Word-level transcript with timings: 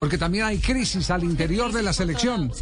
Porque 0.00 0.16
también 0.16 0.44
hay 0.44 0.58
crisis 0.58 1.10
al 1.10 1.24
interior 1.24 1.72
de 1.72 1.82
la 1.82 1.92
selección. 1.92 2.52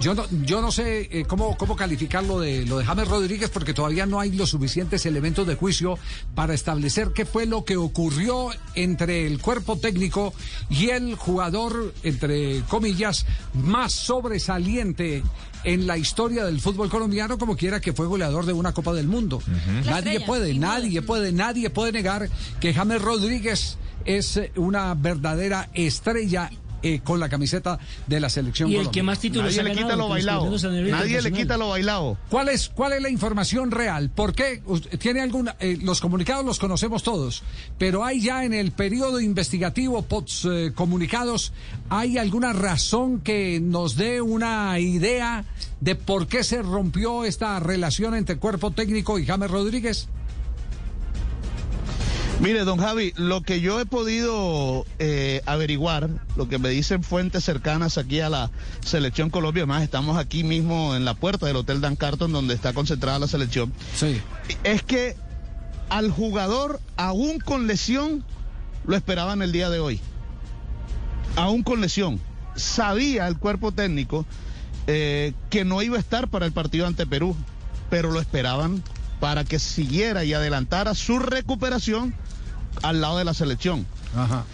Yo 0.00 0.14
no, 0.14 0.24
yo 0.46 0.62
no 0.62 0.72
sé 0.72 1.06
eh, 1.10 1.26
cómo, 1.26 1.54
cómo 1.58 1.76
calificar 1.76 2.24
lo 2.24 2.40
de, 2.40 2.64
lo 2.64 2.78
de 2.78 2.86
James 2.86 3.06
Rodríguez 3.06 3.50
porque 3.50 3.74
todavía 3.74 4.06
no 4.06 4.18
hay 4.18 4.32
los 4.32 4.48
suficientes 4.48 5.04
elementos 5.04 5.46
de 5.46 5.56
juicio 5.56 5.98
para 6.34 6.54
establecer 6.54 7.10
qué 7.14 7.26
fue 7.26 7.44
lo 7.44 7.66
que 7.66 7.76
ocurrió 7.76 8.48
entre 8.74 9.26
el 9.26 9.42
cuerpo 9.42 9.76
técnico 9.76 10.32
y 10.70 10.88
el 10.88 11.16
jugador, 11.16 11.92
entre 12.02 12.62
comillas, 12.62 13.26
más 13.52 13.92
sobresaliente 13.92 15.22
en 15.64 15.86
la 15.86 15.98
historia 15.98 16.46
del 16.46 16.62
fútbol 16.62 16.88
colombiano, 16.88 17.36
como 17.36 17.58
quiera 17.58 17.78
que 17.78 17.92
fue 17.92 18.06
goleador 18.06 18.46
de 18.46 18.54
una 18.54 18.72
Copa 18.72 18.94
del 18.94 19.06
Mundo. 19.06 19.42
Nadie 19.84 20.20
puede, 20.20 20.54
nadie 20.54 21.02
puede, 21.02 21.30
nadie 21.32 21.68
puede 21.68 21.92
negar 21.92 22.30
que 22.58 22.72
James 22.72 23.02
Rodríguez 23.02 23.76
es 24.06 24.40
una 24.54 24.94
verdadera 24.94 25.68
estrella 25.74 26.50
eh, 26.86 27.00
con 27.02 27.18
la 27.18 27.28
camiseta 27.28 27.80
de 28.06 28.20
la 28.20 28.30
selección. 28.30 28.70
Y 28.70 28.76
el 28.76 28.90
que 28.90 29.02
más 29.02 29.18
títulos 29.18 29.56
Nadie 29.56 29.70
le 29.70 29.76
quita 29.76 29.96
lo 29.96 30.08
bailado. 30.08 30.50
Nadie 30.70 31.20
le 31.20 31.32
quita 31.32 31.56
lo 31.56 31.70
bailado. 31.70 32.16
¿Cuál 32.30 32.48
es, 32.48 32.68
¿Cuál 32.68 32.92
es 32.92 33.02
la 33.02 33.10
información 33.10 33.72
real? 33.72 34.08
¿Por 34.10 34.34
qué? 34.34 34.62
¿Tiene 35.00 35.20
alguna? 35.20 35.56
Eh, 35.58 35.78
los 35.82 36.00
comunicados 36.00 36.44
los 36.44 36.60
conocemos 36.60 37.02
todos, 37.02 37.42
pero 37.76 38.04
hay 38.04 38.20
ya 38.20 38.44
en 38.44 38.54
el 38.54 38.70
periodo 38.70 39.18
investigativo, 39.20 40.02
post 40.02 40.44
eh, 40.44 40.72
comunicados, 40.74 41.52
¿hay 41.88 42.18
alguna 42.18 42.52
razón 42.52 43.20
que 43.20 43.58
nos 43.60 43.96
dé 43.96 44.20
una 44.20 44.78
idea 44.78 45.44
de 45.80 45.96
por 45.96 46.28
qué 46.28 46.44
se 46.44 46.62
rompió 46.62 47.24
esta 47.24 47.58
relación 47.58 48.14
entre 48.14 48.36
cuerpo 48.36 48.70
técnico 48.70 49.18
y 49.18 49.26
James 49.26 49.50
Rodríguez? 49.50 50.08
Mire, 52.38 52.64
don 52.64 52.78
Javi, 52.78 53.14
lo 53.16 53.40
que 53.40 53.62
yo 53.62 53.80
he 53.80 53.86
podido 53.86 54.84
eh, 54.98 55.40
averiguar, 55.46 56.10
lo 56.36 56.48
que 56.48 56.58
me 56.58 56.68
dicen 56.68 57.02
fuentes 57.02 57.44
cercanas 57.44 57.96
aquí 57.96 58.20
a 58.20 58.28
la 58.28 58.50
selección 58.84 59.30
Colombia, 59.30 59.62
además 59.62 59.82
estamos 59.82 60.18
aquí 60.18 60.44
mismo 60.44 60.94
en 60.94 61.06
la 61.06 61.14
puerta 61.14 61.46
del 61.46 61.56
Hotel 61.56 61.80
Dan 61.80 61.96
Carton 61.96 62.32
donde 62.32 62.52
está 62.52 62.74
concentrada 62.74 63.18
la 63.18 63.26
selección, 63.26 63.72
sí. 63.94 64.20
es 64.64 64.82
que 64.82 65.16
al 65.88 66.10
jugador, 66.10 66.80
aún 66.96 67.38
con 67.38 67.66
lesión, 67.66 68.22
lo 68.84 68.96
esperaban 68.96 69.40
el 69.40 69.50
día 69.50 69.70
de 69.70 69.78
hoy. 69.78 70.00
Aún 71.36 71.62
con 71.62 71.80
lesión. 71.80 72.20
Sabía 72.54 73.28
el 73.28 73.38
cuerpo 73.38 73.72
técnico 73.72 74.26
eh, 74.86 75.32
que 75.48 75.64
no 75.64 75.80
iba 75.82 75.96
a 75.96 76.00
estar 76.00 76.28
para 76.28 76.44
el 76.44 76.52
partido 76.52 76.86
ante 76.86 77.06
Perú, 77.06 77.34
pero 77.88 78.10
lo 78.10 78.20
esperaban 78.20 78.82
para 79.20 79.44
que 79.44 79.58
siguiera 79.58 80.24
y 80.24 80.34
adelantara 80.34 80.94
su 80.94 81.18
recuperación 81.18 82.14
al 82.82 83.00
lado 83.00 83.18
de 83.18 83.24
la 83.24 83.34
selección. 83.34 83.86
Ajá. 84.14 84.44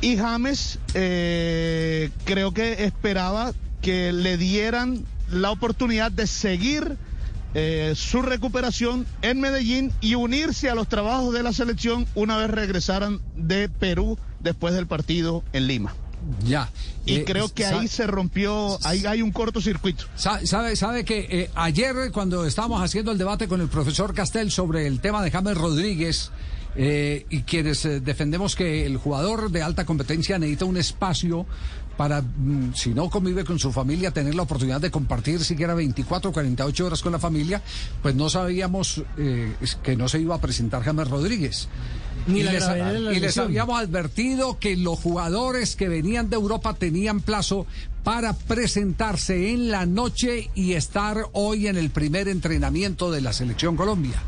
Y 0.00 0.16
James 0.16 0.78
eh, 0.94 2.10
creo 2.24 2.52
que 2.52 2.84
esperaba 2.84 3.52
que 3.82 4.12
le 4.12 4.36
dieran 4.36 5.04
la 5.30 5.50
oportunidad 5.50 6.12
de 6.12 6.26
seguir 6.26 6.96
eh, 7.54 7.94
su 7.96 8.22
recuperación 8.22 9.06
en 9.22 9.40
Medellín 9.40 9.92
y 10.00 10.14
unirse 10.14 10.70
a 10.70 10.74
los 10.74 10.88
trabajos 10.88 11.32
de 11.32 11.42
la 11.42 11.52
selección 11.52 12.06
una 12.14 12.36
vez 12.36 12.50
regresaran 12.50 13.20
de 13.36 13.68
Perú 13.68 14.18
después 14.40 14.74
del 14.74 14.86
partido 14.86 15.42
en 15.52 15.66
Lima. 15.66 15.94
Ya. 16.46 16.70
Y 17.06 17.16
Eh, 17.16 17.24
creo 17.24 17.48
que 17.52 17.64
ahí 17.64 17.88
se 17.88 18.06
rompió, 18.06 18.78
ahí 18.84 19.06
hay 19.06 19.22
un 19.22 19.30
cortocircuito. 19.32 20.04
Sa- 20.14 20.44
Sabe, 20.46 20.76
sabe 20.76 21.04
que 21.04 21.26
eh, 21.30 21.50
ayer 21.54 21.94
cuando 22.12 22.44
estábamos 22.44 22.82
haciendo 22.82 23.12
el 23.12 23.18
debate 23.18 23.48
con 23.48 23.60
el 23.60 23.68
profesor 23.68 24.12
Castel 24.14 24.50
sobre 24.50 24.86
el 24.86 25.00
tema 25.00 25.22
de 25.22 25.30
James 25.30 25.56
Rodríguez 25.56 26.30
eh, 26.76 27.24
y 27.30 27.42
quienes 27.42 27.84
eh, 27.86 28.00
defendemos 28.00 28.54
que 28.56 28.84
el 28.84 28.98
jugador 28.98 29.50
de 29.50 29.62
alta 29.62 29.86
competencia 29.86 30.38
necesita 30.38 30.64
un 30.66 30.76
espacio 30.76 31.46
para, 31.96 32.20
mm, 32.22 32.74
si 32.74 32.90
no 32.90 33.10
convive 33.10 33.44
con 33.44 33.58
su 33.58 33.72
familia, 33.72 34.12
tener 34.12 34.34
la 34.34 34.42
oportunidad 34.42 34.80
de 34.80 34.90
compartir 34.90 35.42
siquiera 35.42 35.74
24 35.74 36.30
o 36.30 36.32
48 36.32 36.86
horas 36.86 37.02
con 37.02 37.10
la 37.12 37.18
familia, 37.18 37.60
pues 38.02 38.14
no 38.14 38.28
sabíamos 38.30 39.02
eh, 39.16 39.54
que 39.82 39.96
no 39.96 40.08
se 40.08 40.20
iba 40.20 40.36
a 40.36 40.40
presentar 40.40 40.82
James 40.84 41.08
Rodríguez. 41.08 41.68
Ni 42.26 42.40
y, 42.40 42.42
la 42.42 42.52
les, 42.52 42.66
la 43.00 43.14
y 43.14 43.38
habíamos 43.40 43.80
advertido 43.80 44.58
que 44.58 44.76
los 44.76 44.98
jugadores 44.98 45.76
que 45.76 45.88
venían 45.88 46.30
de 46.30 46.36
Europa 46.36 46.74
tenían 46.74 47.20
plazo 47.20 47.66
para 48.04 48.32
presentarse 48.32 49.50
en 49.50 49.70
la 49.70 49.86
noche 49.86 50.50
y 50.54 50.72
estar 50.72 51.26
hoy 51.32 51.66
en 51.66 51.76
el 51.76 51.90
primer 51.90 52.28
entrenamiento 52.28 53.10
de 53.10 53.20
la 53.20 53.32
selección 53.32 53.76
Colombia. 53.76 54.22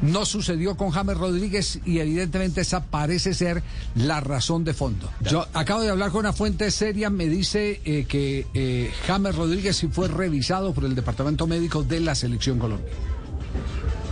No 0.00 0.24
sucedió 0.24 0.76
con 0.76 0.90
James 0.90 1.16
Rodríguez 1.16 1.80
y 1.84 1.98
evidentemente 1.98 2.60
esa 2.60 2.84
parece 2.84 3.34
ser 3.34 3.62
la 3.96 4.20
razón 4.20 4.64
de 4.64 4.72
fondo. 4.72 5.10
Yo 5.20 5.46
acabo 5.52 5.82
de 5.82 5.90
hablar 5.90 6.10
con 6.10 6.20
una 6.20 6.32
fuente 6.32 6.70
seria, 6.70 7.10
me 7.10 7.26
dice 7.26 7.80
eh, 7.84 8.06
que 8.08 8.46
eh, 8.54 8.90
James 9.06 9.34
Rodríguez 9.34 9.76
sí 9.76 9.88
fue 9.88 10.06
revisado 10.08 10.72
por 10.72 10.84
el 10.84 10.94
departamento 10.94 11.46
médico 11.46 11.82
de 11.82 12.00
la 12.00 12.14
selección 12.14 12.58
Colombia. 12.58 12.92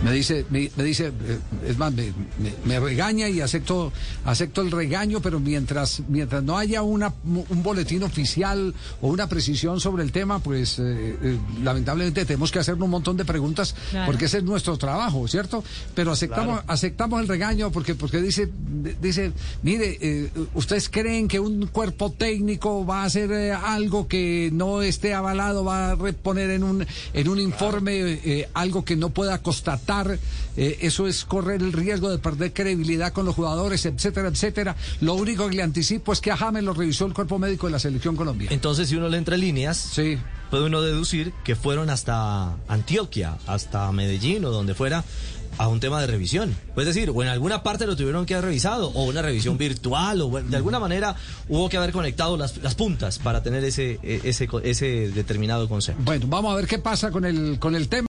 Me 0.03 0.11
dice, 0.11 0.45
me, 0.51 0.69
me 0.75 0.83
dice, 0.83 1.07
eh, 1.07 1.39
es 1.67 1.77
más, 1.77 1.91
me, 1.91 2.03
me- 2.39 2.53
me 2.65 2.79
regaña 2.79 3.27
y 3.29 3.41
acepto, 3.41 3.91
acepto 4.25 4.61
el 4.61 4.69
regaño, 4.71 5.21
pero 5.21 5.39
mientras, 5.39 6.03
mientras 6.07 6.43
no 6.43 6.55
haya 6.55 6.83
una, 6.83 7.13
un 7.25 7.63
boletín 7.63 8.03
oficial 8.03 8.75
o 9.01 9.07
una 9.07 9.27
precisión 9.27 9.79
sobre 9.79 10.03
el 10.03 10.11
tema, 10.11 10.37
pues 10.37 10.77
eh, 10.77 10.83
eh, 11.21 11.37
lamentablemente 11.63 12.25
tenemos 12.25 12.51
que 12.51 12.59
hacernos 12.59 12.85
un 12.85 12.91
montón 12.91 13.17
de 13.17 13.25
preguntas 13.25 13.73
Claro. 13.89 14.05
porque 14.05 14.25
ese 14.25 14.37
es 14.37 14.43
nuestro 14.43 14.77
trabajo, 14.77 15.27
¿cierto? 15.27 15.63
Pero 15.95 16.11
aceptamos, 16.11 16.61
aceptamos 16.67 17.19
el 17.21 17.27
regaño 17.27 17.71
porque, 17.71 17.95
porque 17.95 18.21
dice, 18.21 18.47
dice, 19.01 19.31
mire, 19.63 19.97
eh, 19.99 20.29
ustedes 20.53 20.89
creen 20.89 21.27
que 21.27 21.39
un 21.39 21.65
cuerpo 21.67 22.11
técnico 22.11 22.85
va 22.85 23.01
a 23.01 23.05
hacer 23.05 23.31
eh, 23.31 23.51
algo 23.51 24.07
que 24.07 24.51
no 24.53 24.83
esté 24.83 25.15
avalado, 25.15 25.63
va 25.63 25.91
a 25.91 25.95
reponer 25.95 26.51
en 26.51 26.63
un, 26.63 26.85
en 27.13 27.27
un 27.29 27.39
informe 27.39 27.93
eh, 28.23 28.47
algo 28.53 28.85
que 28.85 28.95
no 28.95 29.09
pueda 29.09 29.41
constatar, 29.41 29.85
eh, 30.57 30.77
eso 30.81 31.07
es 31.07 31.25
correr 31.25 31.61
el 31.61 31.73
riesgo 31.73 32.09
de 32.09 32.17
perder 32.17 32.53
credibilidad 32.53 33.13
con 33.13 33.25
los 33.25 33.35
jugadores, 33.35 33.85
etcétera, 33.85 34.27
etcétera. 34.29 34.75
Lo 35.01 35.13
único 35.13 35.49
que 35.49 35.55
le 35.55 35.63
anticipo 35.63 36.13
es 36.13 36.21
que 36.21 36.31
a 36.31 36.37
James 36.37 36.63
lo 36.63 36.73
revisó 36.73 37.05
el 37.05 37.13
cuerpo 37.13 37.39
médico 37.39 37.67
de 37.67 37.71
la 37.73 37.79
selección 37.79 38.15
Colombia. 38.15 38.49
Entonces, 38.51 38.89
si 38.89 38.95
uno 38.95 39.07
le 39.09 39.17
entre 39.17 39.37
líneas, 39.37 39.77
Sí. 39.77 40.17
puede 40.51 40.65
uno 40.65 40.81
deducir 40.81 41.33
que 41.43 41.55
fueron 41.55 41.89
hasta 41.89 42.55
Antioquia, 42.67 43.37
hasta 43.47 43.91
Medellín 43.91 44.45
o 44.45 44.51
donde 44.51 44.73
fuera, 44.75 45.03
a 45.59 45.69
un 45.69 45.79
tema 45.79 45.99
de 45.99 46.05
revisión. 46.05 46.55
Es 46.75 46.85
decir, 46.85 47.09
o 47.09 47.23
en 47.23 47.29
alguna 47.29 47.63
parte 47.63 47.87
lo 47.87 47.95
tuvieron 47.95 48.27
que 48.27 48.35
haber 48.35 48.45
revisado, 48.45 48.89
o 48.89 49.05
una 49.05 49.23
revisión 49.23 49.57
virtual, 49.67 50.21
o 50.21 50.29
de 50.29 50.55
alguna 50.55 50.77
manera 50.79 51.15
hubo 51.49 51.67
que 51.67 51.77
haber 51.77 51.91
conectado 51.91 52.37
las, 52.37 52.57
las 52.57 52.75
puntas 52.75 53.17
para 53.17 53.41
tener 53.41 53.63
ese, 53.63 53.99
ese, 54.03 54.47
ese 54.63 55.09
determinado 55.09 55.67
consejo. 55.67 55.97
Bueno, 56.03 56.27
vamos 56.27 56.53
a 56.53 56.55
ver 56.57 56.67
qué 56.67 56.77
pasa 56.77 57.09
con 57.09 57.25
el, 57.25 57.57
con 57.57 57.75
el 57.75 57.89
tema. 57.89 58.05